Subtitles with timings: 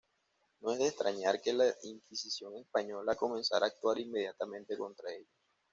[0.61, 5.29] No es de extrañar que la Inquisición española comenzara actuar inmediatamente contra ellos.